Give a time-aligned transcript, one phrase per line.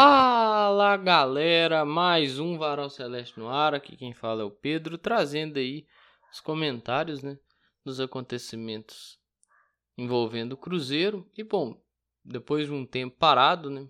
[0.00, 3.74] Fala galera, mais um Varal Celeste no ar.
[3.74, 5.88] Aqui quem fala é o Pedro, trazendo aí
[6.32, 7.36] os comentários né,
[7.84, 9.18] dos acontecimentos
[9.96, 11.28] envolvendo o Cruzeiro.
[11.36, 11.82] E bom,
[12.24, 13.88] depois de um tempo parado, né,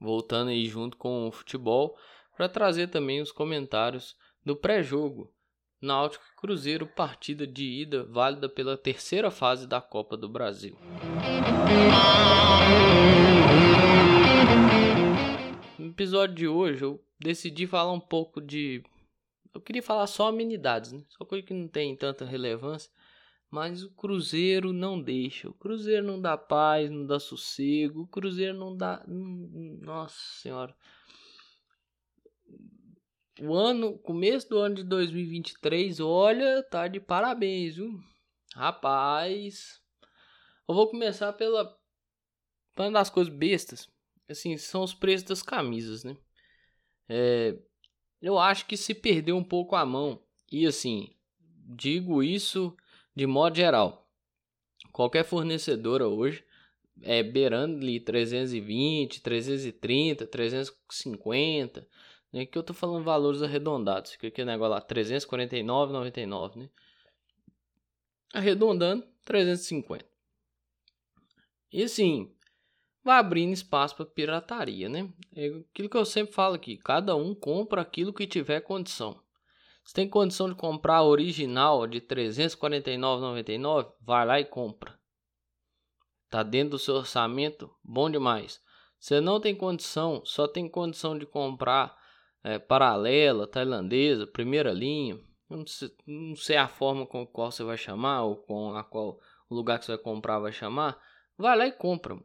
[0.00, 1.94] voltando aí junto com o futebol,
[2.34, 5.30] para trazer também os comentários do pré-jogo.
[5.78, 10.74] Náutico Cruzeiro, partida de ida válida pela terceira fase da Copa do Brasil.
[16.00, 18.82] Episódio de hoje eu decidi falar um pouco de.
[19.52, 21.04] Eu queria falar só amenidades, né?
[21.10, 22.90] Só coisa que não tem tanta relevância.
[23.50, 25.50] Mas o Cruzeiro não deixa.
[25.50, 28.04] O Cruzeiro não dá paz, não dá sossego.
[28.04, 29.04] O Cruzeiro não dá.
[29.06, 30.74] Nossa Senhora.
[33.38, 38.00] O ano, começo do ano de 2023, olha, tá de parabéns, viu?
[38.54, 39.78] Rapaz.
[40.66, 41.78] Eu vou começar pela.
[42.78, 43.86] Uma das coisas bestas
[44.32, 46.16] assim, são os preços das camisas, né?
[47.08, 47.56] É,
[48.20, 50.22] eu acho que se perdeu um pouco a mão.
[50.50, 52.76] E assim, digo isso
[53.14, 54.08] de modo geral.
[54.92, 56.44] Qualquer fornecedora hoje
[57.02, 61.88] é beirando ali 320, 330, 350,
[62.32, 62.46] né?
[62.46, 64.12] Que eu tô falando valores arredondados.
[64.12, 66.70] Fica aquele negócio lá, 349,99, né?
[68.32, 70.04] Arredondando, 350.
[71.72, 72.32] E assim,
[73.04, 75.08] vai abrindo espaço para pirataria, né?
[75.34, 79.20] É aquilo que eu sempre falo aqui, cada um compra aquilo que tiver condição.
[79.84, 84.98] Se tem condição de comprar a original de 349,99, vai lá e compra.
[86.28, 88.60] Tá dentro do seu orçamento, bom demais.
[88.98, 91.98] Você não tem condição, só tem condição de comprar
[92.44, 95.18] é, paralela, tailandesa, primeira linha.
[95.48, 98.84] Não sei, não sei a forma com a qual você vai chamar ou com a
[98.84, 99.18] qual
[99.48, 101.00] o lugar que você vai comprar vai chamar.
[101.36, 102.16] Vai lá e compra.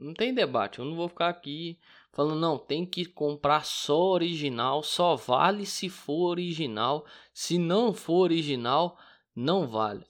[0.00, 0.78] Não tem debate.
[0.78, 1.78] Eu não vou ficar aqui
[2.10, 7.06] falando, não, tem que comprar só original, só vale se for original.
[7.34, 8.98] Se não for original,
[9.36, 10.06] não vale.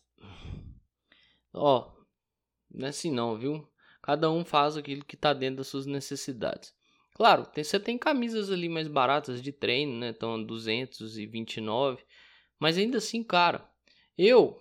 [1.53, 1.91] Ó,
[2.71, 3.69] não é assim não, viu?
[4.01, 6.73] Cada um faz aquilo que está dentro das suas necessidades.
[7.15, 10.11] Claro, tem, você tem camisas ali mais baratas de treino, né?
[10.11, 12.03] Estão 229.
[12.59, 13.69] Mas ainda assim, cara,
[14.17, 14.59] eu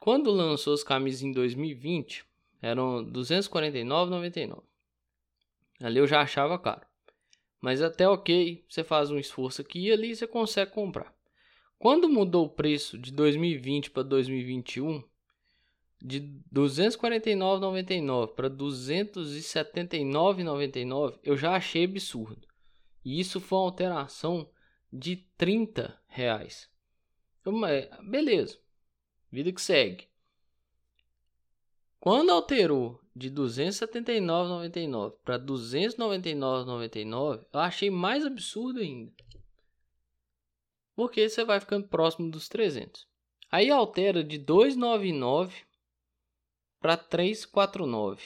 [0.00, 2.24] quando lançou as camisas em 2020,
[2.60, 4.62] eram 249,99.
[5.80, 6.86] Ali eu já achava caro.
[7.60, 11.12] Mas até ok, você faz um esforço aqui e ali você consegue comprar.
[11.78, 15.04] Quando mudou o preço de 2020 para 2021,
[16.00, 16.20] de
[16.52, 22.48] 249,99 para 279,99, eu já achei absurdo.
[23.04, 24.50] E isso foi uma alteração
[24.92, 26.68] de 30 reais.
[28.02, 28.58] beleza,
[29.30, 30.08] vida que segue.
[32.00, 39.12] Quando alterou de 279,99 para 299,99, eu achei mais absurdo ainda.
[40.94, 43.06] Porque você vai ficando próximo dos 300.
[43.50, 45.54] Aí altera de 299
[46.80, 48.22] para 349.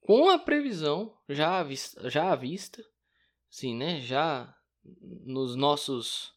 [0.00, 2.84] Com a previsão já à vista, já à vista,
[3.48, 4.00] sim, né?
[4.00, 4.54] Já
[5.24, 6.34] nos nossos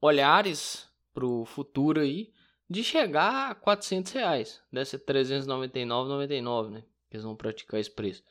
[0.00, 2.32] olhares para o futuro aí,
[2.72, 4.62] de chegar a 400 reais.
[4.86, 6.84] Ser 399,99, né?
[7.10, 8.24] Eles vão praticar esse preço.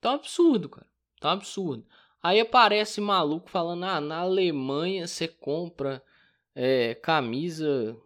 [0.00, 0.86] Tá um absurdo, cara.
[1.20, 1.84] Tá um absurdo.
[2.22, 6.02] Aí aparece maluco falando: ah, na Alemanha você compra
[6.54, 7.96] é, camisa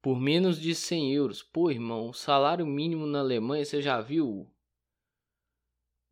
[0.00, 1.42] por menos de 100 euros.
[1.42, 4.48] Pô, irmão, o salário mínimo na Alemanha, você já viu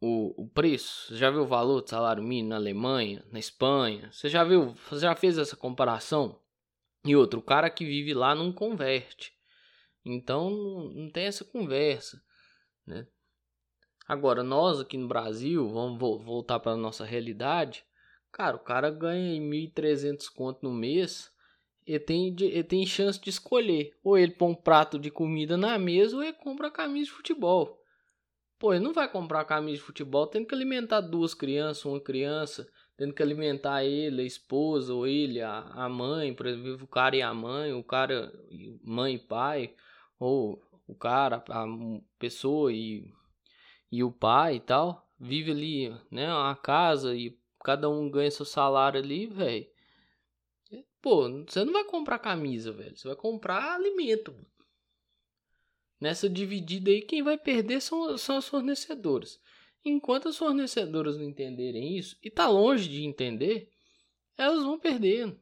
[0.00, 1.08] o, o preço?
[1.08, 4.10] Você já viu o valor do salário mínimo na Alemanha, na Espanha?
[4.12, 6.38] Você já viu, você já fez essa comparação?
[7.04, 9.32] E outro, o cara que vive lá não converte.
[10.04, 12.22] Então não tem essa conversa,
[12.86, 13.06] né?
[14.06, 17.84] Agora, nós aqui no Brasil, vamos voltar para a nossa realidade.
[18.32, 21.30] Cara, o cara ganha 1.300 conto no mês,
[21.86, 23.94] ele tem, ele tem chance de escolher.
[24.02, 27.78] Ou ele põe um prato de comida na mesa, ou ele compra camisa de futebol.
[28.58, 32.66] Pô, ele não vai comprar camisa de futebol tendo que alimentar duas crianças, uma criança,
[32.98, 37.16] tendo que alimentar ele, a esposa, ou ele, a, a mãe, por exemplo, o cara
[37.16, 38.32] e a mãe, o cara,
[38.82, 39.72] mãe e pai,
[40.18, 41.64] ou o cara, a
[42.18, 43.08] pessoa e,
[43.90, 48.44] e o pai e tal, vive ali, né, uma casa e cada um ganha seu
[48.44, 49.66] salário ali, velho.
[51.00, 54.34] Pô, você não vai comprar camisa, velho, você vai comprar alimento.
[56.00, 59.40] Nessa dividida aí, quem vai perder são, são as fornecedoras.
[59.84, 63.70] Enquanto as fornecedoras não entenderem isso, e tá longe de entender,
[64.36, 65.36] elas vão perder.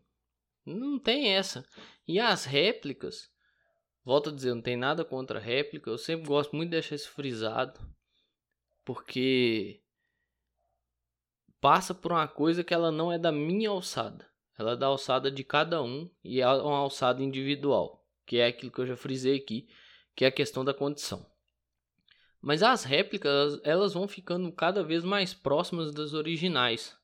[0.64, 1.66] Não tem essa.
[2.06, 3.30] E as réplicas,
[4.04, 7.10] volto a dizer, não tem nada contra réplica, eu sempre gosto muito de deixar isso
[7.10, 7.80] frisado.
[8.84, 9.80] Porque
[11.60, 14.26] passa por uma coisa que ela não é da minha alçada.
[14.58, 18.72] Ela é da alçada de cada um e é uma alçada individual, que é aquilo
[18.72, 19.68] que eu já frisei aqui,
[20.14, 21.26] que é a questão da condição.
[22.46, 26.96] Mas as réplicas, elas vão ficando cada vez mais próximas das originais.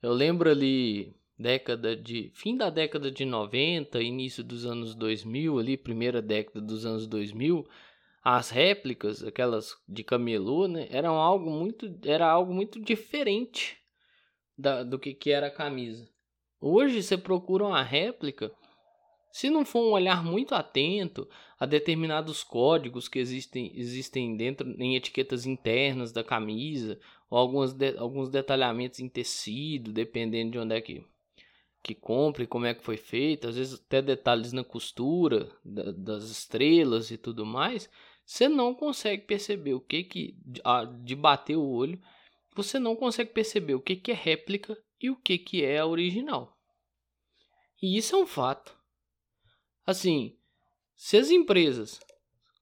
[0.00, 5.76] Eu lembro ali década de fim da década de 90, início dos anos 2000, ali
[5.76, 7.66] primeira década dos anos 2000,
[8.22, 13.76] as réplicas, aquelas de camelô, né, eram algo muito era algo muito diferente
[14.56, 16.08] da, do que, que era a camisa.
[16.60, 18.52] Hoje você procura uma réplica,
[19.34, 21.28] se não for um olhar muito atento
[21.58, 27.98] a determinados códigos que existem, existem dentro em etiquetas internas da camisa, ou alguns, de,
[27.98, 31.04] alguns detalhamentos em tecido, dependendo de onde é que,
[31.82, 35.90] que compra e como é que foi feito, às vezes até detalhes na costura da,
[35.90, 37.90] das estrelas e tudo mais,
[38.24, 40.38] você não consegue perceber o que que
[41.02, 42.00] de bater o olho
[42.54, 46.56] você não consegue perceber o que, que é réplica e o que, que é original.
[47.82, 48.83] E isso é um fato.
[49.86, 50.36] Assim,
[50.94, 52.00] se as empresas.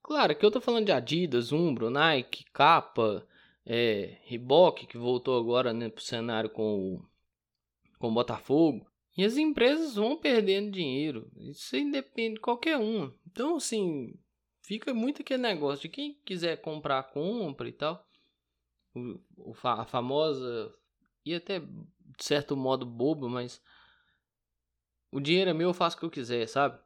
[0.03, 3.27] Claro que eu tô falando de Adidas, Umbro, Nike, Capa,
[3.65, 7.05] é, Reebok, que voltou agora né, pro cenário com o,
[7.99, 8.87] com Botafogo.
[9.17, 11.31] E as empresas vão perdendo dinheiro.
[11.37, 13.13] Isso independe de qualquer um.
[13.31, 14.15] Então, assim,
[14.63, 18.07] fica muito aquele negócio de quem quiser comprar, compra e tal
[18.95, 20.75] o, a famosa
[21.25, 23.63] e até de certo modo boba, mas
[25.11, 26.79] o dinheiro é meu, eu faço o que eu quiser, sabe?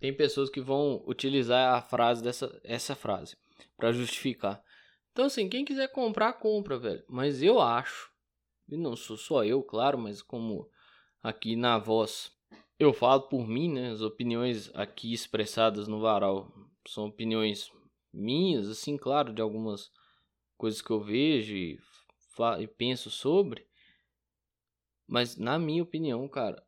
[0.00, 3.36] Tem pessoas que vão utilizar a frase dessa essa frase
[3.76, 4.62] para justificar.
[5.12, 7.04] Então assim, quem quiser comprar, compra, velho.
[7.08, 8.12] Mas eu acho,
[8.68, 10.70] e não sou só eu, claro, mas como
[11.22, 12.32] aqui na voz
[12.78, 13.90] eu falo por mim, né?
[13.90, 16.52] As opiniões aqui expressadas no varal
[16.86, 17.72] são opiniões
[18.12, 19.90] minhas, assim, claro, de algumas
[20.56, 21.80] coisas que eu vejo e,
[22.60, 23.66] e penso sobre.
[25.08, 26.64] Mas na minha opinião, cara,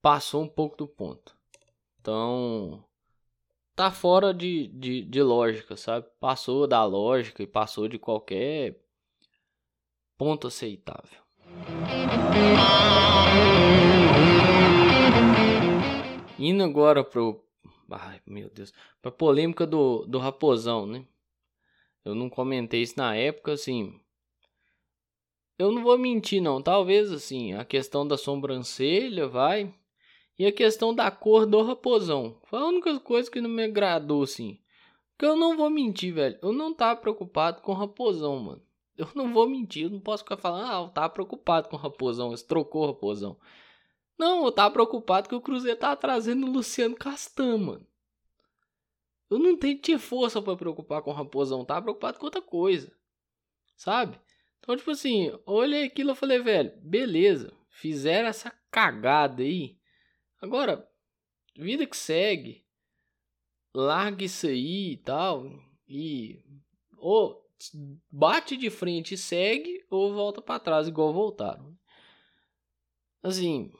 [0.00, 1.39] passou um pouco do ponto.
[2.00, 2.82] Então,
[3.76, 6.06] tá fora de, de, de lógica, sabe?
[6.18, 8.80] Passou da lógica e passou de qualquer
[10.16, 11.20] ponto aceitável.
[16.38, 17.44] Indo agora pro.
[17.90, 18.72] Ai, meu Deus.
[19.02, 21.04] Pra polêmica do, do Raposão, né?
[22.02, 24.00] Eu não comentei isso na época, assim.
[25.58, 26.62] Eu não vou mentir, não.
[26.62, 29.74] Talvez, assim, a questão da sobrancelha, vai.
[30.40, 32.40] E a questão da cor do raposão.
[32.44, 34.58] Foi a única coisa que não me agradou, assim.
[35.10, 36.38] Porque eu não vou mentir, velho.
[36.40, 38.62] Eu não tava preocupado com raposão, mano.
[38.96, 39.82] Eu não vou mentir.
[39.82, 42.28] Eu não posso ficar falando, ah, eu tava preocupado com raposão.
[42.28, 43.36] Eles trocou raposão.
[44.18, 47.86] Não, eu tava preocupado que o Cruzeiro tava trazendo o Luciano Castan, mano.
[49.28, 52.90] Eu não tenho tinha força para preocupar com o raposão, tava preocupado com outra coisa.
[53.76, 54.18] Sabe?
[54.58, 59.78] Então, tipo assim, olhei aquilo e falei, velho, beleza, fizeram essa cagada aí.
[60.40, 60.88] Agora,
[61.56, 62.64] vida que segue.
[63.74, 65.46] Larga isso aí e tal.
[65.88, 66.42] E
[66.96, 67.48] ou
[68.10, 71.76] bate de frente e segue ou volta para trás igual voltaram.
[73.22, 73.70] Assim,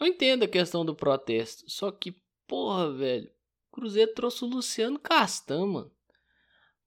[0.00, 3.30] eu entendo a questão do protesto, só que porra, velho,
[3.70, 5.92] Cruzeiro trouxe o Luciano Castan, mano,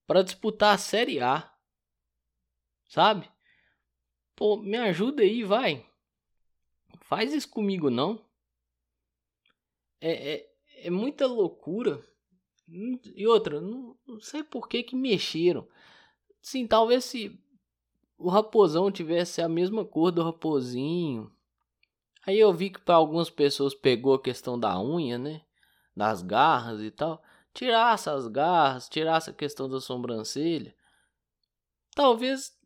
[0.06, 1.52] para disputar a Série A.
[2.88, 3.30] Sabe?
[4.36, 5.86] Pô, me ajuda aí, vai.
[7.02, 8.29] Faz isso comigo, não.
[10.02, 10.50] É, é,
[10.84, 12.04] é muita loucura.
[12.68, 15.68] E outra, não, não sei por que que mexeram.
[16.42, 17.40] Sim, talvez se
[18.18, 21.32] o raposão tivesse a mesma cor do raposinho.
[22.26, 25.42] Aí eu vi que para algumas pessoas pegou a questão da unha, né?
[26.00, 27.22] das garras e tal,
[27.54, 30.74] tirasse as garras, tirasse a questão da sobrancelha,
[31.94, 32.58] talvez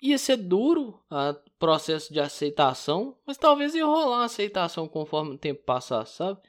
[0.00, 5.38] ia ser duro o processo de aceitação, mas talvez ia rolar uma aceitação conforme o
[5.38, 6.40] tempo passasse, sabe?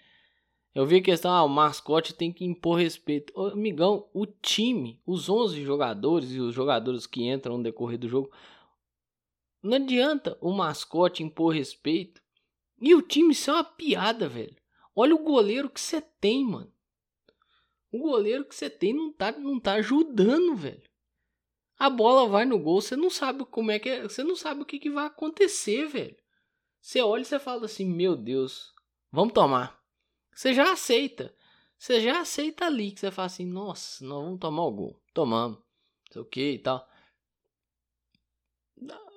[0.78, 3.34] Eu vi a questão, ah, o mascote tem que impor respeito.
[3.36, 8.08] Ô, amigão, o time, os 11 jogadores e os jogadores que entram no decorrer do
[8.08, 8.32] jogo,
[9.60, 12.22] não adianta o mascote impor respeito
[12.80, 14.56] e o time ser uma piada, velho.
[14.96, 16.72] Olha o goleiro que você tem, mano.
[17.92, 20.84] O goleiro que você tem não tá, não tá ajudando, velho.
[21.80, 24.62] A bola vai no gol, você não sabe como é que é, você não sabe
[24.62, 26.18] o que, que vai acontecer, velho.
[26.80, 28.76] Você olha e você fala assim: "Meu Deus,
[29.12, 29.87] vamos tomar".
[30.38, 31.34] Você já aceita.
[31.80, 35.02] Você já aceita ali que você fala assim: "Nossa, nós vamos tomar o gol".
[35.12, 35.58] Tomamos.
[36.12, 36.88] Sei o que e tal.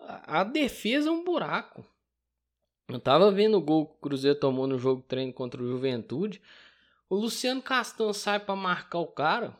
[0.09, 1.85] A defesa é um buraco.
[2.89, 6.41] Eu tava vendo o gol que o Cruzeiro tomou no jogo treino contra o Juventude.
[7.07, 9.55] O Luciano Castan sai para marcar o cara.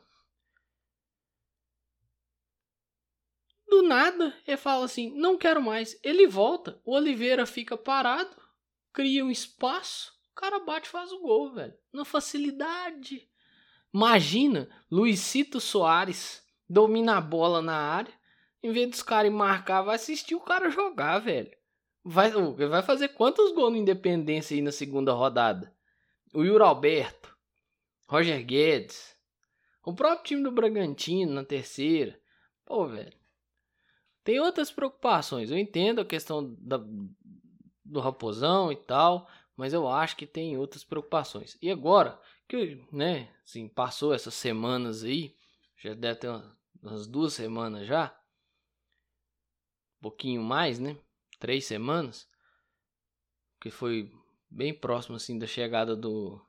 [3.69, 6.01] Do nada, ele fala assim: não quero mais.
[6.03, 8.35] Ele volta, o Oliveira fica parado,
[8.95, 11.75] cria um espaço, cara bate e faz o gol, velho.
[11.93, 13.29] Na facilidade.
[13.93, 18.13] Imagina, Luizito Soares domina a bola na área,
[18.63, 21.51] em vez dos caras marcar, vai assistir o cara jogar, velho.
[22.03, 25.75] Vai, vai fazer quantos gols no Independência aí na segunda rodada?
[26.33, 27.37] O Yuri Alberto,
[28.09, 29.17] Roger Guedes,
[29.85, 32.19] o próprio time do Bragantino na terceira.
[32.65, 33.19] Pô, velho.
[34.23, 35.51] Tem outras preocupações.
[35.51, 36.81] Eu entendo a questão da,
[37.85, 39.27] do Raposão e tal,
[39.61, 41.59] mas eu acho que tem outras preocupações.
[41.61, 45.37] E agora, que, né, assim, passou essas semanas aí,
[45.77, 46.29] já deve ter
[46.83, 48.07] umas duas semanas já,
[49.99, 50.97] um pouquinho mais, né,
[51.39, 52.27] três semanas,
[53.61, 54.11] que foi
[54.49, 56.41] bem próximo, assim, da chegada do,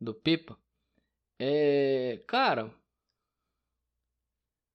[0.00, 0.56] do Pepa.
[1.36, 2.72] É, cara,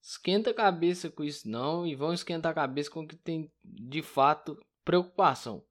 [0.01, 3.49] esquenta a cabeça com isso não e vão esquentar a cabeça com o que tem
[3.63, 5.65] de fato preocupação,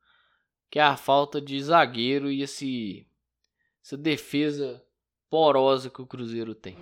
[0.73, 3.07] que é a falta de zagueiro e esse
[3.85, 4.83] essa defesa
[5.29, 6.79] porosa que o Cruzeiro tem.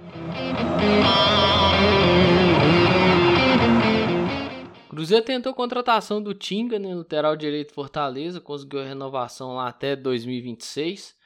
[4.86, 9.66] O Cruzeiro tentou a contratação do Tinga, né, lateral direito Fortaleza, conseguiu a renovação lá
[9.66, 11.16] até 2026.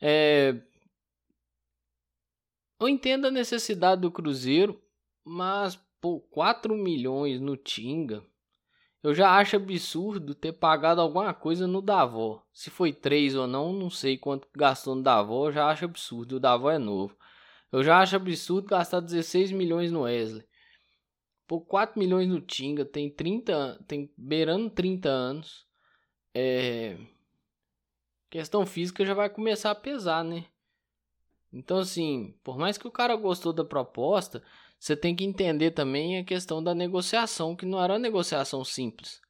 [0.00, 0.56] É...
[2.80, 4.80] Eu entendo a necessidade do Cruzeiro,
[5.22, 8.24] mas, pô, 4 milhões no Tinga.
[9.02, 12.44] Eu já acho absurdo ter pagado alguma coisa no Davó.
[12.52, 16.36] Se foi 3 ou não, não sei quanto gastou no Davó, eu já acho absurdo.
[16.36, 17.16] O Davó é novo.
[17.72, 20.46] Eu já acho absurdo gastar 16 milhões no Wesley.
[21.48, 25.66] Pô, 4 milhões no Tinga, tem 30, tem beirando 30 anos.
[26.34, 26.96] É
[28.30, 30.46] questão física já vai começar a pesar, né?
[31.52, 34.42] Então assim, por mais que o cara gostou da proposta,
[34.82, 39.22] você tem que entender também a questão da negociação, que não era uma negociação simples.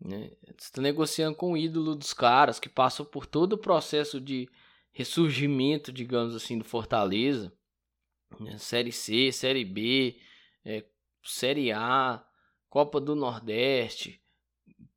[0.00, 0.32] Né?
[0.46, 4.48] Você está negociando com o ídolo dos caras, que passou por todo o processo de
[4.90, 7.52] ressurgimento, digamos assim, do Fortaleza.
[8.40, 8.58] Né?
[8.58, 10.18] Série C, Série B,
[10.64, 10.84] é,
[11.22, 12.26] Série A,
[12.68, 14.20] Copa do Nordeste,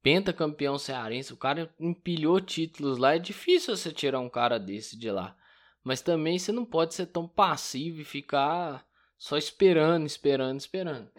[0.02, 1.34] pentacampeão cearense.
[1.34, 3.14] O cara empilhou títulos lá.
[3.14, 5.38] É difícil você tirar um cara desse de lá.
[5.84, 8.84] Mas também você não pode ser tão passivo e ficar
[9.25, 11.10] só esperando, esperando, esperando.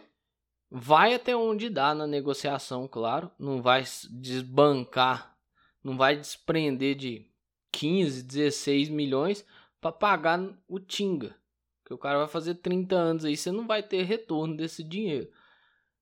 [0.70, 3.28] Vai até onde dá na negociação, claro.
[3.36, 5.36] Não vai desbancar,
[5.82, 7.26] não vai desprender de
[7.72, 9.44] 15, 16 milhões
[9.80, 11.34] para pagar o Tinga.
[11.84, 15.28] Que o cara vai fazer 30 anos aí, você não vai ter retorno desse dinheiro,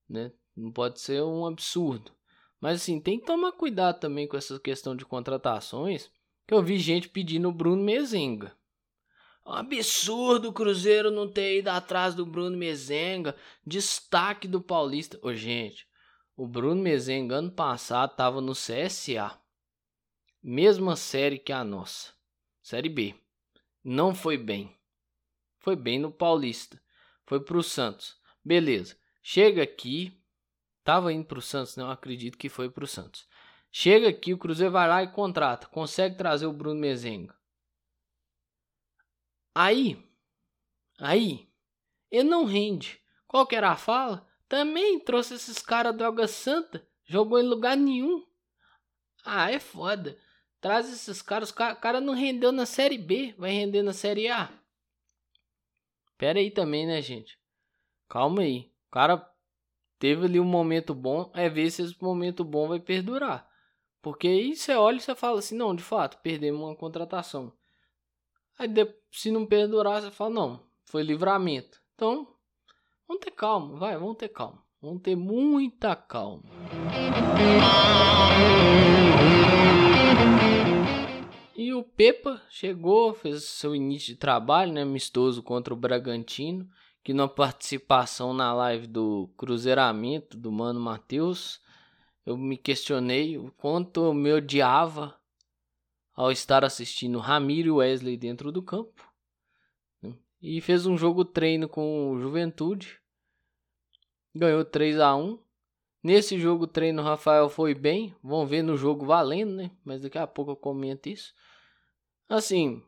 [0.07, 0.31] né?
[0.55, 2.13] Não pode ser um absurdo.
[2.61, 6.11] Mas assim, tem que tomar cuidado também com essa questão de contratações,
[6.47, 8.55] que eu vi gente pedindo o Bruno Mezenga.
[9.47, 13.37] Um absurdo o Cruzeiro não ter ido atrás do Bruno Mezenga,
[13.67, 15.19] destaque do Paulista.
[15.23, 15.87] Ô, gente,
[16.35, 19.39] o Bruno Mezenga ano passado estava no CSA,
[20.43, 22.13] mesma série que a nossa,
[22.63, 23.15] Série B.
[23.85, 24.75] Não foi bem.
[25.59, 26.81] Foi bem no Paulista.
[27.27, 28.17] Foi pro Santos.
[28.43, 28.97] Beleza.
[29.23, 30.19] Chega aqui.
[30.83, 33.27] Tava indo pro Santos, não acredito que foi pro Santos.
[33.71, 35.67] Chega aqui, o Cruzeiro vai lá e contrata.
[35.67, 37.35] Consegue trazer o Bruno Mezenga.
[39.55, 40.03] Aí,
[40.99, 41.49] aí,
[42.11, 43.01] ele não rende.
[43.27, 44.27] Qual que era a fala?
[44.49, 48.27] Também trouxe esses caras droga santa, jogou em lugar nenhum.
[49.25, 50.19] Ah, é foda.
[50.61, 54.29] Traz esses caras, o cara, cara não rendeu na série B, vai render na série
[54.29, 54.51] A.
[56.17, 57.39] Pera aí também, né, gente?
[58.09, 58.73] Calma aí.
[58.89, 59.31] O cara
[59.99, 63.49] teve ali um momento bom, é ver se esse momento bom vai perdurar.
[64.01, 67.53] Porque aí você olha e você fala assim, não, de fato, perdemos uma contratação.
[68.59, 68.69] Aí
[69.11, 71.81] se não perdurar, você fala, não, foi livramento.
[71.95, 72.29] Então,
[73.07, 74.63] vamos ter calma, vai, vamos ter calma.
[74.81, 76.43] Vamos ter muita calma.
[81.57, 86.69] E o Pepa chegou, fez seu início de trabalho, né, amistoso contra o Bragantino,
[87.03, 91.61] que na participação na live do Cruzeiramento do Mano Matheus,
[92.27, 95.19] eu me questionei o quanto eu me odiava
[96.15, 99.13] ao estar assistindo Ramiro e Wesley dentro do campo.
[100.01, 100.15] Né?
[100.41, 103.01] E fez um jogo treino com o Juventude.
[104.35, 105.39] Ganhou 3 a 1
[106.05, 108.15] Nesse jogo treino o Rafael foi bem.
[108.23, 109.71] Vamos ver no jogo valendo, né?
[109.83, 111.33] Mas daqui a pouco eu comento isso.
[112.29, 112.83] Assim,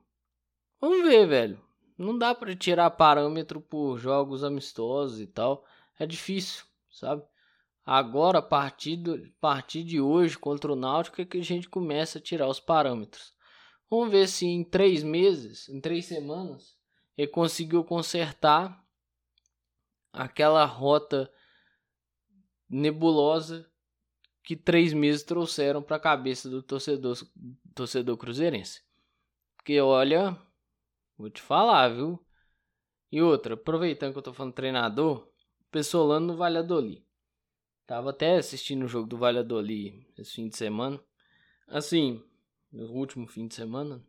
[0.79, 1.59] vamos ver, velho.
[1.97, 5.65] Não dá para tirar parâmetro por jogos amistosos e tal.
[5.99, 7.25] É difícil, sabe?
[7.87, 11.69] Agora, a partir, do, a partir de hoje, contra o Náutico, é que a gente
[11.69, 13.33] começa a tirar os parâmetros.
[13.89, 16.77] Vamos ver se em três meses, em três semanas,
[17.17, 18.85] ele conseguiu consertar
[20.13, 21.33] aquela rota
[22.69, 23.71] nebulosa
[24.43, 27.17] que três meses trouxeram para a cabeça do torcedor,
[27.73, 28.83] torcedor cruzeirense.
[29.57, 30.37] Porque olha,
[31.17, 32.21] vou te falar, viu?
[33.13, 35.31] E outra, aproveitando que eu tô falando treinador,
[35.71, 37.06] Pessolano no Valladolid.
[37.87, 41.01] Tava até assistindo o jogo do Valladolid esse fim de semana.
[41.69, 42.23] Assim,
[42.73, 44.05] no último fim de semana.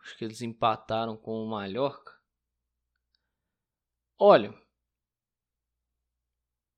[0.00, 2.12] Acho que eles empataram com o Mallorca.
[4.18, 4.54] Olha,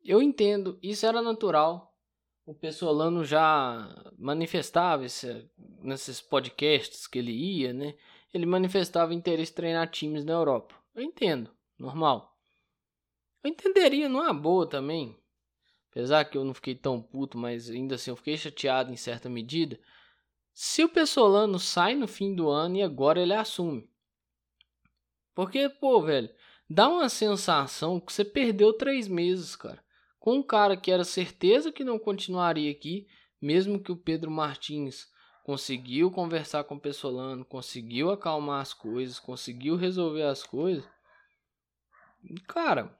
[0.04, 1.92] eu entendo, isso era natural.
[2.44, 5.50] O Pessolano já manifestava esse,
[5.82, 7.96] nesses podcasts que ele ia, né?
[8.32, 10.74] Ele manifestava interesse em treinar times na Europa.
[10.94, 12.36] Eu entendo, normal.
[13.42, 15.16] Eu entenderia numa boa também.
[15.96, 19.30] Apesar que eu não fiquei tão puto, mas ainda assim eu fiquei chateado em certa
[19.30, 19.80] medida.
[20.52, 23.88] Se o Pessolano sai no fim do ano e agora ele assume.
[25.34, 26.28] Porque, pô, velho,
[26.68, 29.84] dá uma sensação que você perdeu três meses, cara
[30.26, 33.06] com um cara que era certeza que não continuaria aqui,
[33.40, 35.08] mesmo que o Pedro Martins
[35.44, 40.84] conseguiu conversar com o Pessolano, conseguiu acalmar as coisas, conseguiu resolver as coisas.
[42.48, 42.92] Cara,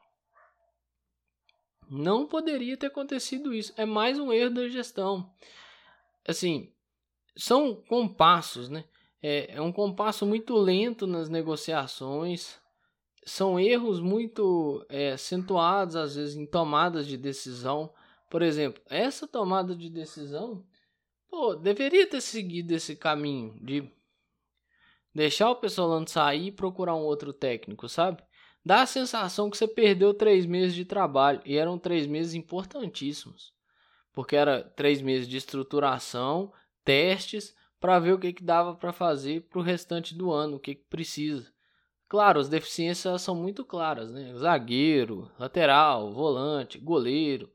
[1.88, 3.73] não poderia ter acontecido isso.
[3.76, 5.31] É mais um erro da gestão.
[6.26, 6.73] Assim,
[7.37, 8.85] são compassos, né?
[9.23, 12.61] É, é um compasso muito lento nas negociações
[13.26, 17.93] são erros muito é, acentuados, às vezes, em tomadas de decisão.
[18.31, 20.64] Por exemplo, essa tomada de decisão,
[21.28, 23.90] pô, deveria ter seguido esse caminho de
[25.12, 28.23] deixar o pessoal sair e procurar um outro técnico, sabe?
[28.66, 33.52] Dá a sensação que você perdeu três meses de trabalho e eram três meses importantíssimos,
[34.12, 36.52] porque era três meses de estruturação,
[36.84, 40.58] testes para ver o que, que dava para fazer para o restante do ano, o
[40.58, 41.49] que, que precisa.
[42.08, 44.34] Claro, as deficiências são muito claras, né?
[44.34, 47.49] Zagueiro, lateral, volante, goleiro,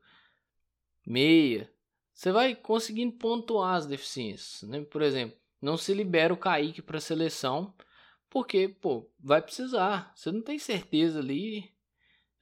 [1.06, 1.70] meia.
[2.14, 4.80] Você vai conseguindo pontuar as deficiências, né?
[4.80, 7.74] Por exemplo, não se libera o Kaique para a seleção,
[8.32, 10.10] porque, pô, vai precisar.
[10.16, 11.70] Você não tem certeza ali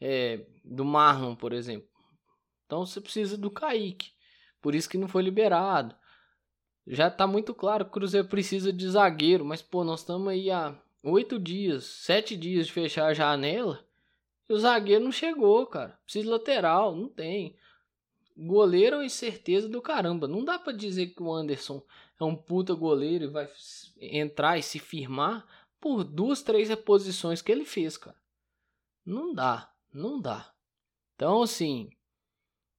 [0.00, 1.88] é, do Marlon, por exemplo.
[2.64, 4.12] Então você precisa do Kaique.
[4.62, 5.96] Por isso que não foi liberado.
[6.87, 10.48] Já está muito claro que o Cruzeiro precisa de zagueiro, mas, pô, nós estamos aí
[10.48, 13.85] a oito dias, sete dias de fechar a janela
[14.48, 15.98] e o zagueiro não chegou, cara.
[16.05, 17.57] Precisa lateral, não tem.
[18.37, 20.29] Goleiro é incerteza do caramba.
[20.29, 21.83] Não dá para dizer que o Anderson
[22.20, 23.48] é um puta goleiro e vai
[24.00, 25.44] entrar e se firmar
[25.81, 28.21] por duas, três reposições que ele fez, cara.
[29.05, 30.53] Não dá, não dá.
[31.14, 31.90] Então, assim,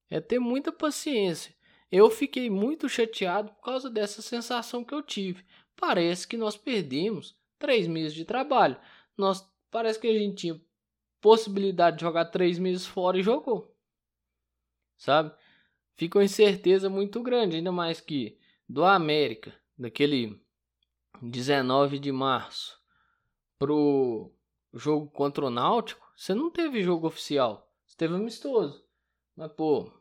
[0.10, 1.56] é ter muita paciência.
[1.92, 5.46] Eu fiquei muito chateado por causa dessa sensação que eu tive.
[5.76, 8.80] Parece que nós perdemos três meses de trabalho.
[9.18, 10.62] Nós parece que a gente tinha
[11.20, 13.76] possibilidade de jogar três meses fora e jogou.
[14.98, 15.34] Sabe?
[15.96, 18.38] Fica uma incerteza muito grande, ainda mais que
[18.68, 20.42] do América, daquele
[21.22, 22.81] 19 de março,
[23.62, 24.34] pro
[24.74, 28.84] jogo contra o Náutico, você não teve jogo oficial, você teve amistoso.
[29.36, 29.94] Mas, pô,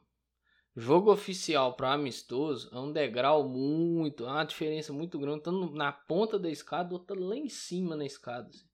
[0.74, 5.42] Jogo oficial para amistoso é um degrau muito, é uma diferença muito grande.
[5.42, 8.48] Tanto na ponta da escada, outra lá em cima na escada.
[8.48, 8.64] Assim.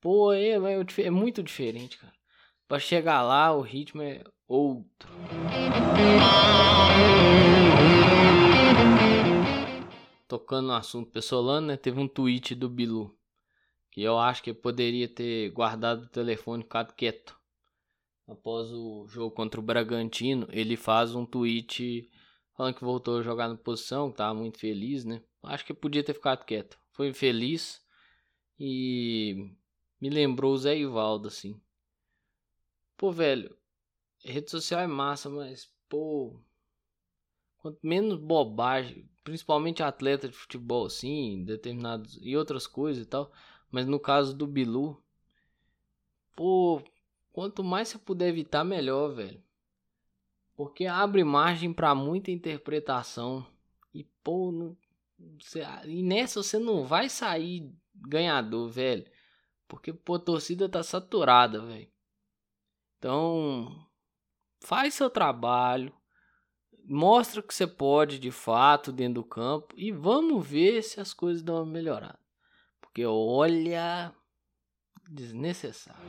[0.00, 2.12] Pô, é, é, é muito diferente, cara.
[2.66, 5.08] Pra chegar lá, o ritmo é outro.
[10.26, 11.76] Tocando no assunto pessoalano, né?
[11.78, 13.17] Teve um tweet do Bilu.
[13.98, 17.36] Que eu acho que poderia ter guardado o telefone e ficado quieto
[18.28, 22.08] após o jogo contra o Bragantino, ele faz um tweet
[22.56, 25.20] falando que voltou a jogar na posição, que tava muito feliz, né?
[25.42, 26.78] Acho que podia ter ficado quieto.
[26.92, 27.84] Foi feliz
[28.56, 29.52] e
[30.00, 31.60] me lembrou o Zé Ivaldo, assim.
[32.96, 33.52] Pô, velho,
[34.24, 36.40] rede social é massa, mas, pô,
[37.56, 43.32] quanto menos bobagem, principalmente atleta de futebol, assim, determinados e outras coisas e tal,
[43.70, 45.02] mas no caso do Bilu,
[46.34, 46.82] pô,
[47.38, 49.40] Quanto mais você puder evitar, melhor, velho.
[50.56, 53.46] Porque abre margem para muita interpretação.
[53.94, 54.76] E, pô, não,
[55.40, 59.06] você, e nessa você não vai sair ganhador, velho.
[59.68, 61.88] Porque, pô, a torcida tá saturada, velho.
[62.98, 63.86] Então,
[64.58, 65.94] faz seu trabalho.
[66.84, 69.72] Mostra que você pode de fato dentro do campo.
[69.76, 72.18] E vamos ver se as coisas dão uma melhorada.
[72.98, 74.12] Porque olha,
[75.08, 76.02] desnecessário.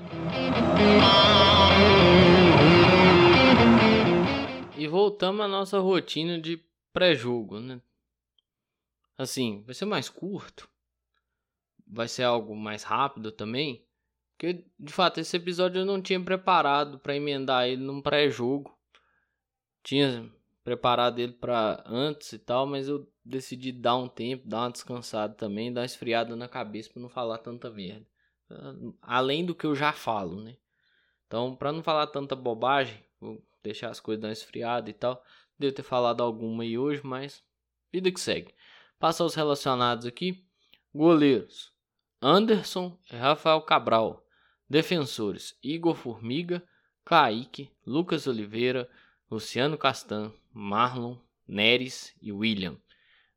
[4.76, 6.60] E voltamos à nossa rotina de
[6.92, 7.80] pré-jogo, né?
[9.16, 10.68] Assim, vai ser mais curto.
[11.86, 13.86] Vai ser algo mais rápido também.
[14.36, 18.76] Porque, de fato, esse episódio eu não tinha preparado para emendar ele num pré-jogo.
[19.84, 20.28] tinha
[20.64, 25.34] preparado ele para antes e tal, mas eu decidi dar um tempo, dar uma descansada
[25.34, 28.06] também, dar uma esfriada na cabeça para não falar tanta merda.
[29.02, 30.58] Além do que eu já falo, né?
[31.28, 35.24] Então, para não falar tanta bobagem, vou deixar as coisas dar uma esfriada e tal.
[35.58, 37.44] Devo ter falado alguma aí hoje, mas
[37.92, 38.54] vida que segue.
[38.98, 40.44] Passa os relacionados aqui.
[40.94, 41.72] Goleiros:
[42.22, 44.26] Anderson e Rafael Cabral.
[44.68, 46.64] Defensores: Igor Formiga,
[47.06, 48.90] Kaique, Lucas Oliveira,
[49.30, 52.78] Luciano Castan, Marlon, Neres e William.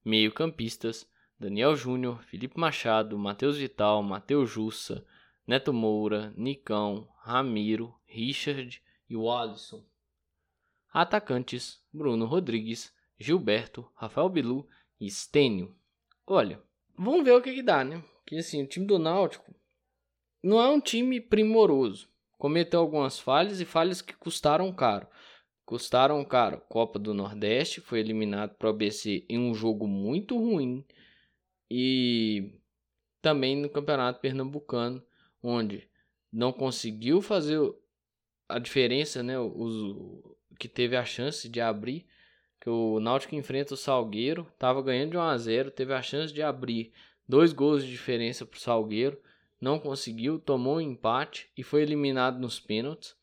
[0.04, 5.04] Meio-campistas: Daniel Júnior, Felipe Machado, Matheus Vital, Matheus Jussa,
[5.46, 9.84] Neto Moura, Nicão, Ramiro, Richard e o Alisson.
[10.92, 14.68] Atacantes: Bruno Rodrigues, Gilberto, Rafael Bilu
[15.00, 15.74] e Stênio.
[16.26, 16.62] Olha,
[16.96, 18.02] vamos ver o que, que dá, né?
[18.26, 19.54] Que assim, o time do Náutico
[20.42, 22.08] não é um time primoroso.
[22.36, 25.06] Cometeu algumas falhas e falhas que custaram caro.
[25.64, 26.60] Custaram caro.
[26.68, 30.84] Copa do Nordeste foi eliminado para o ABC em um jogo muito ruim.
[31.70, 32.52] E
[33.20, 35.02] também no Campeonato Pernambucano,
[35.42, 35.88] onde
[36.32, 37.58] não conseguiu fazer
[38.48, 39.38] a diferença, né?
[39.38, 39.96] Os,
[40.58, 42.06] que teve a chance de abrir.
[42.60, 46.32] Que o Náutico enfrenta o Salgueiro, estava ganhando de 1 a 0, teve a chance
[46.32, 46.92] de abrir
[47.26, 49.18] dois gols de diferença para o Salgueiro,
[49.60, 53.16] não conseguiu, tomou um empate e foi eliminado nos pênaltis.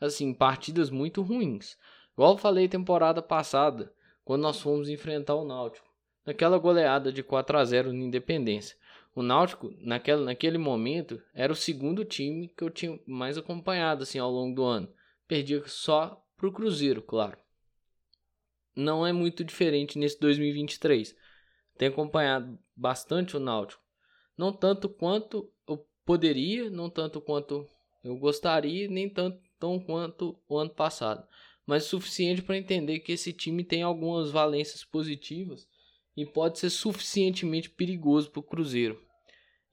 [0.00, 1.76] Assim, partidas muito ruins.
[2.12, 3.92] Igual eu falei temporada passada,
[4.24, 5.86] quando nós fomos enfrentar o Náutico.
[6.24, 8.76] Naquela goleada de 4 a 0 na Independência.
[9.14, 14.18] O Náutico, naquele, naquele momento, era o segundo time que eu tinha mais acompanhado assim,
[14.18, 14.92] ao longo do ano.
[15.28, 17.38] Perdia só para o Cruzeiro, claro.
[18.74, 21.16] Não é muito diferente nesse 2023.
[21.78, 23.82] Tenho acompanhado bastante o Náutico.
[24.36, 27.68] Não tanto quanto eu poderia, não tanto quanto
[28.02, 31.26] eu gostaria, nem tanto tão quanto o ano passado.
[31.66, 35.66] Mas suficiente para entender que esse time tem algumas valências positivas
[36.16, 39.00] e pode ser suficientemente perigoso para o Cruzeiro.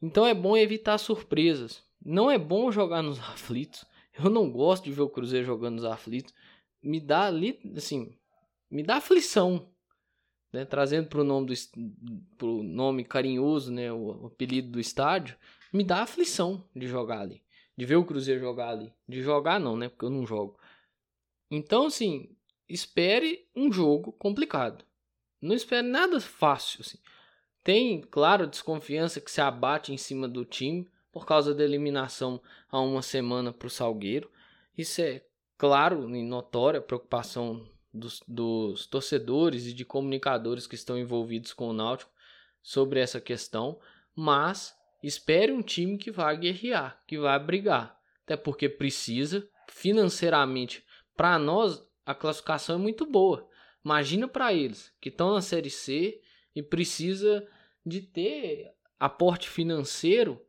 [0.01, 1.83] Então é bom evitar surpresas.
[2.03, 3.85] Não é bom jogar nos aflitos.
[4.17, 6.33] Eu não gosto de ver o Cruzeiro jogando nos aflitos.
[6.81, 7.31] Me dá
[7.75, 8.17] assim,
[8.69, 9.71] me dá aflição
[10.51, 11.53] né, trazendo para o nome,
[12.37, 15.35] pro nome carinhoso, né, o apelido do estádio,
[15.71, 17.41] me dá aflição de jogar ali,
[17.77, 20.59] de ver o Cruzeiro jogar ali, de jogar não, né, porque eu não jogo.
[21.49, 22.35] Então, assim,
[22.67, 24.85] espere um jogo complicado.
[25.41, 26.97] Não espere nada fácil, assim.
[27.63, 32.79] Tem, claro, desconfiança que se abate em cima do time por causa da eliminação há
[32.79, 34.31] uma semana para o Salgueiro.
[34.77, 35.23] Isso é
[35.57, 41.73] claro e notória preocupação dos, dos torcedores e de comunicadores que estão envolvidos com o
[41.73, 42.11] Náutico
[42.61, 43.79] sobre essa questão,
[44.15, 50.83] mas espere um time que vai guerrear, que vai brigar, até porque precisa financeiramente.
[51.15, 53.47] Para nós a classificação é muito boa.
[53.83, 56.21] Imagina para eles que estão na série C
[56.55, 57.47] e precisa
[57.85, 60.39] de ter aporte financeiro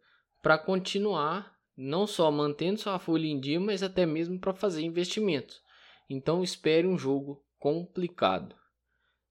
[0.43, 5.63] para continuar não só mantendo sua folha em dia, mas até mesmo para fazer investimentos.
[6.09, 8.55] Então espere um jogo complicado.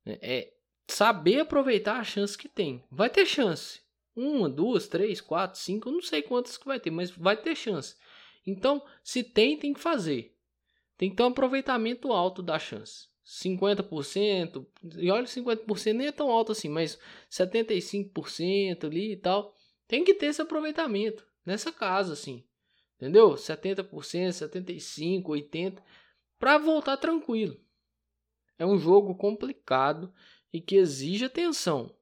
[0.06, 0.54] É, é
[0.88, 2.84] saber aproveitar a chance que tem.
[2.90, 3.81] Vai ter chance.
[4.16, 7.56] Uma, duas, três, quatro, cinco, eu não sei quantas que vai ter, mas vai ter
[7.56, 7.96] chance.
[8.46, 10.36] Então, se tem, tem que fazer.
[10.98, 13.10] Tem que ter um aproveitamento alto da chance.
[13.26, 14.66] 50%,
[14.98, 19.56] e olha, 50% nem é tão alto assim, mas 75% ali e tal.
[19.88, 22.44] Tem que ter esse aproveitamento nessa casa, assim.
[22.98, 23.32] Entendeu?
[23.32, 25.78] 70%, 75%, 80%
[26.38, 27.60] para voltar tranquilo.
[28.58, 30.14] É um jogo complicado
[30.52, 31.96] e que exige atenção.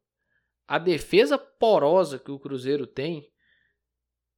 [0.70, 3.28] A defesa porosa que o Cruzeiro tem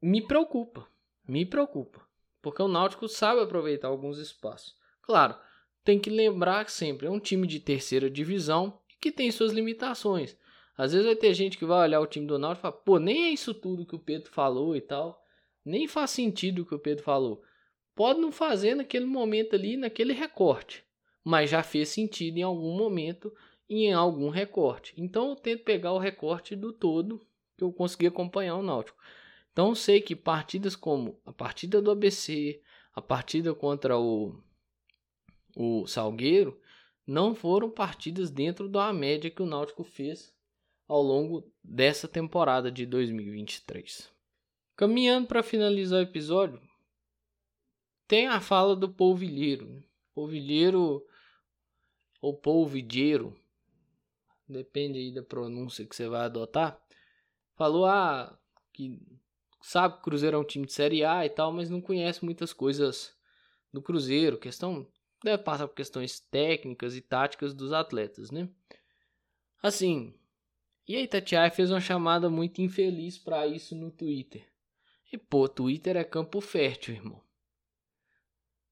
[0.01, 0.87] me preocupa,
[1.27, 2.07] me preocupa,
[2.41, 4.77] porque o Náutico sabe aproveitar alguns espaços.
[5.01, 5.35] Claro,
[5.83, 10.37] tem que lembrar que sempre é um time de terceira divisão que tem suas limitações.
[10.77, 12.97] Às vezes vai ter gente que vai olhar o time do Náutico e falar, pô,
[12.97, 15.21] nem é isso tudo que o Pedro falou e tal.
[15.65, 17.43] Nem faz sentido o que o Pedro falou.
[17.93, 20.85] Pode não fazer naquele momento ali, naquele recorte,
[21.25, 23.33] mas já fez sentido em algum momento
[23.73, 24.93] em algum recorte.
[24.97, 27.25] Então eu tento pegar o recorte do todo
[27.57, 28.97] que eu consegui acompanhar o Náutico.
[29.51, 32.61] Então sei que partidas como a partida do ABC,
[32.93, 34.35] a partida contra o,
[35.55, 36.59] o Salgueiro,
[37.07, 40.33] não foram partidas dentro da média que o Náutico fez
[40.87, 44.11] ao longo dessa temporada de 2023.
[44.75, 46.61] Caminhando para finalizar o episódio,
[48.07, 49.65] tem a fala do polvilheiro.
[49.65, 49.83] Né?
[50.13, 51.05] Polvilheiro
[52.21, 53.40] ou polvilheiro,
[54.51, 56.79] depende aí da pronúncia que você vai adotar.
[57.55, 58.37] Falou ah,
[58.73, 58.99] que
[59.61, 62.23] sabe que o Cruzeiro é um time de Série A e tal, mas não conhece
[62.23, 63.15] muitas coisas
[63.71, 64.37] do Cruzeiro.
[64.37, 64.87] Questão
[65.23, 68.49] deve passar por questões técnicas e táticas dos atletas, né?
[69.61, 70.13] Assim,
[70.87, 74.45] e aí Tatiai fez uma chamada muito infeliz para isso no Twitter.
[75.13, 77.21] E pô, Twitter é campo fértil, irmão.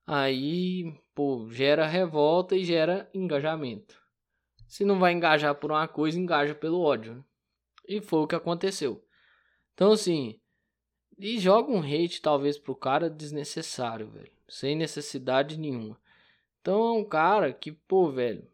[0.07, 3.98] Aí, pô, gera revolta e gera engajamento.
[4.69, 7.15] Se não vai engajar por uma coisa, engaja pelo ódio.
[7.15, 7.23] Né?
[7.87, 9.03] E foi o que aconteceu.
[9.73, 10.39] Então, assim,
[11.17, 14.31] e joga um hate talvez pro cara desnecessário, velho.
[14.47, 15.99] Sem necessidade nenhuma.
[16.61, 18.47] Então é um cara que, pô, velho,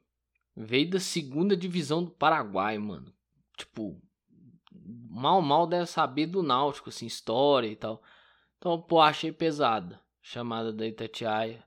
[0.55, 3.13] veio da segunda divisão do Paraguai, mano.
[3.57, 4.01] Tipo,
[5.09, 8.01] mal mal deve saber do Náutico, assim, história e tal.
[8.57, 11.61] Então, pô, achei pesada chamada da Itatiaia.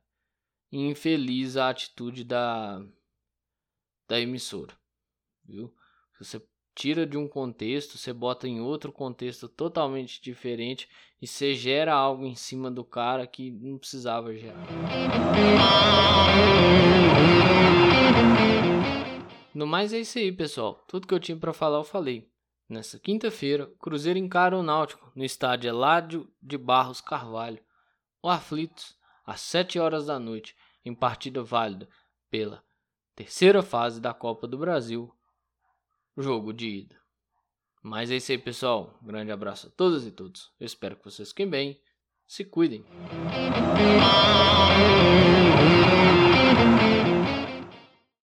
[0.72, 2.82] Infeliz a atitude da
[4.08, 4.74] da emissora.
[5.44, 5.72] Viu?
[6.18, 6.42] Você
[6.74, 10.88] tira de um contexto, você bota em outro contexto totalmente diferente
[11.20, 14.66] e você gera algo em cima do cara que não precisava gerar.
[19.54, 20.84] No mais é isso aí, pessoal.
[20.86, 22.30] Tudo que eu tinha para falar eu falei.
[22.68, 27.60] Nessa quinta-feira, Cruzeiro encara o Náutico no estádio Eládio de Barros Carvalho,
[28.22, 28.94] o Aflitos,
[29.24, 31.88] às 7 horas da noite, em partida válida
[32.30, 32.62] pela
[33.18, 35.12] terceira fase da Copa do Brasil
[36.16, 36.96] jogo de ida.
[37.82, 38.96] Mas é isso aí, pessoal.
[39.02, 40.52] Um grande abraço a todas e todos.
[40.60, 41.80] Eu espero que vocês fiquem bem.
[42.28, 42.84] Se cuidem.